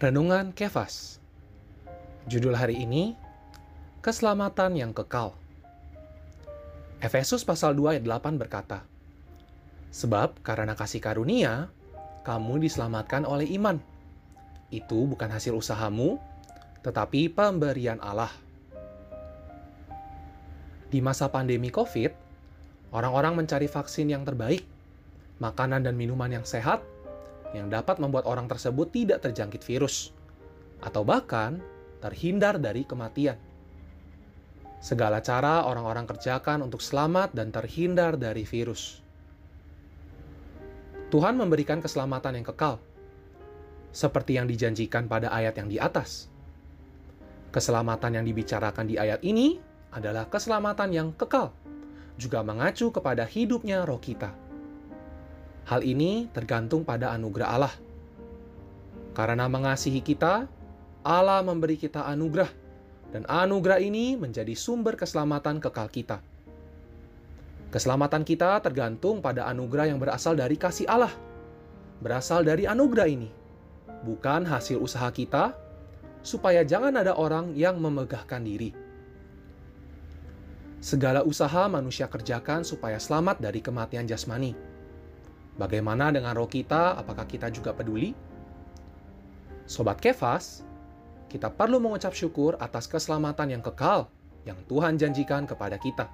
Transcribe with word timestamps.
Renungan 0.00 0.56
Kefas. 0.56 1.20
Judul 2.24 2.56
hari 2.56 2.72
ini 2.88 3.12
Keselamatan 4.00 4.72
yang 4.72 4.96
kekal. 4.96 5.36
Efesus 7.04 7.44
pasal 7.44 7.76
2 7.76 8.00
ayat 8.00 8.04
8 8.08 8.40
berkata 8.40 8.80
Sebab 9.92 10.40
karena 10.40 10.72
kasih 10.72 11.04
karunia 11.04 11.68
kamu 12.24 12.64
diselamatkan 12.64 13.28
oleh 13.28 13.44
iman. 13.60 13.76
Itu 14.72 15.04
bukan 15.04 15.28
hasil 15.28 15.52
usahamu 15.52 16.16
tetapi 16.80 17.28
pemberian 17.28 18.00
Allah. 18.00 18.32
Di 20.88 21.04
masa 21.04 21.28
pandemi 21.28 21.68
Covid 21.68 22.16
orang-orang 22.96 23.44
mencari 23.44 23.68
vaksin 23.68 24.08
yang 24.08 24.24
terbaik 24.24 24.64
makanan 25.44 25.84
dan 25.84 25.92
minuman 25.92 26.40
yang 26.40 26.48
sehat 26.48 26.80
yang 27.50 27.66
dapat 27.66 27.98
membuat 27.98 28.26
orang 28.30 28.46
tersebut 28.46 28.94
tidak 28.94 29.26
terjangkit 29.26 29.62
virus, 29.66 30.14
atau 30.78 31.02
bahkan 31.02 31.58
terhindar 31.98 32.56
dari 32.62 32.86
kematian. 32.86 33.36
Segala 34.80 35.20
cara 35.20 35.68
orang-orang 35.68 36.08
kerjakan 36.08 36.64
untuk 36.64 36.80
selamat 36.80 37.36
dan 37.36 37.52
terhindar 37.52 38.16
dari 38.16 38.48
virus. 38.48 39.04
Tuhan 41.10 41.36
memberikan 41.36 41.82
keselamatan 41.82 42.40
yang 42.40 42.46
kekal, 42.46 42.78
seperti 43.90 44.38
yang 44.38 44.46
dijanjikan 44.46 45.10
pada 45.10 45.28
ayat 45.34 45.58
yang 45.58 45.68
di 45.68 45.76
atas. 45.76 46.30
Keselamatan 47.50 48.22
yang 48.22 48.24
dibicarakan 48.24 48.86
di 48.86 48.94
ayat 48.94 49.20
ini 49.26 49.58
adalah 49.90 50.30
keselamatan 50.30 50.94
yang 50.94 51.08
kekal, 51.18 51.50
juga 52.14 52.46
mengacu 52.46 52.94
kepada 52.94 53.26
hidupnya 53.26 53.82
roh 53.82 53.98
kita 53.98 54.49
Hal 55.70 55.86
ini 55.86 56.26
tergantung 56.34 56.82
pada 56.82 57.14
anugerah 57.14 57.46
Allah. 57.54 57.74
Karena 59.14 59.46
mengasihi 59.46 60.02
kita, 60.02 60.50
Allah 61.06 61.46
memberi 61.46 61.78
kita 61.78 62.10
anugerah, 62.10 62.50
dan 63.14 63.22
anugerah 63.30 63.78
ini 63.78 64.18
menjadi 64.18 64.50
sumber 64.58 64.98
keselamatan 64.98 65.62
kekal 65.62 65.86
kita. 65.86 66.18
Keselamatan 67.70 68.26
kita 68.26 68.58
tergantung 68.66 69.22
pada 69.22 69.46
anugerah 69.46 69.94
yang 69.94 70.02
berasal 70.02 70.34
dari 70.34 70.58
kasih 70.58 70.90
Allah, 70.90 71.14
berasal 72.02 72.42
dari 72.42 72.66
anugerah 72.66 73.06
ini, 73.06 73.30
bukan 74.02 74.42
hasil 74.50 74.74
usaha 74.74 75.06
kita, 75.14 75.54
supaya 76.26 76.66
jangan 76.66 76.98
ada 76.98 77.14
orang 77.14 77.54
yang 77.54 77.78
memegahkan 77.78 78.42
diri. 78.42 78.74
Segala 80.82 81.22
usaha 81.22 81.70
manusia 81.70 82.10
kerjakan 82.10 82.66
supaya 82.66 82.98
selamat 82.98 83.38
dari 83.38 83.62
kematian 83.62 84.10
jasmani 84.10 84.69
Bagaimana 85.60 86.08
dengan 86.08 86.32
roh 86.32 86.48
kita? 86.48 86.96
Apakah 86.96 87.28
kita 87.28 87.52
juga 87.52 87.76
peduli? 87.76 88.16
Sobat 89.68 90.00
Kefas, 90.00 90.64
kita 91.28 91.52
perlu 91.52 91.76
mengucap 91.76 92.16
syukur 92.16 92.56
atas 92.56 92.88
keselamatan 92.88 93.52
yang 93.52 93.60
kekal 93.60 94.08
yang 94.48 94.56
Tuhan 94.64 94.96
janjikan 94.96 95.44
kepada 95.44 95.76
kita. 95.76 96.08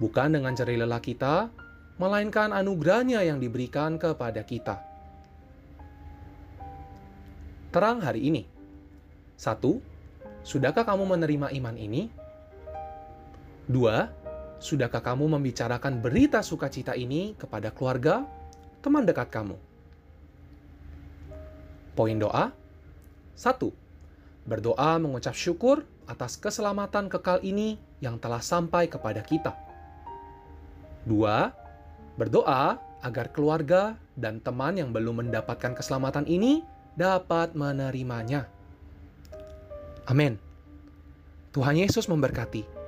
Bukan 0.00 0.32
dengan 0.32 0.56
jerih 0.56 0.80
lelah 0.80 1.04
kita, 1.04 1.52
melainkan 2.00 2.56
anugerahnya 2.56 3.20
yang 3.20 3.36
diberikan 3.36 4.00
kepada 4.00 4.40
kita. 4.40 4.80
Terang 7.68 8.00
hari 8.00 8.24
ini. 8.24 8.48
Satu, 9.36 9.84
sudahkah 10.48 10.88
kamu 10.88 11.04
menerima 11.12 11.52
iman 11.60 11.76
ini? 11.76 12.08
Dua, 13.68 14.08
Sudahkah 14.60 15.00
kamu 15.00 15.40
membicarakan 15.40 16.04
berita 16.04 16.44
sukacita 16.44 16.92
ini 16.92 17.32
kepada 17.32 17.72
keluarga, 17.72 18.28
teman 18.84 19.08
dekat 19.08 19.32
kamu? 19.32 19.56
Poin 21.96 22.16
doa: 22.20 22.52
1. 23.40 23.56
Berdoa 24.44 25.00
mengucap 25.00 25.32
syukur 25.32 25.88
atas 26.04 26.36
keselamatan 26.36 27.08
kekal 27.08 27.40
ini 27.40 27.80
yang 28.04 28.20
telah 28.20 28.44
sampai 28.44 28.84
kepada 28.84 29.24
kita. 29.24 29.56
2. 31.08 32.20
Berdoa 32.20 32.76
agar 33.00 33.32
keluarga 33.32 33.96
dan 34.12 34.44
teman 34.44 34.76
yang 34.76 34.92
belum 34.92 35.24
mendapatkan 35.24 35.72
keselamatan 35.72 36.28
ini 36.28 36.60
dapat 37.00 37.56
menerimanya. 37.56 38.44
Amin. 40.04 40.36
Tuhan 41.56 41.80
Yesus 41.80 42.12
memberkati. 42.12 42.79